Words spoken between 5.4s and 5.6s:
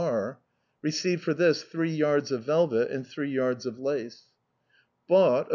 of M.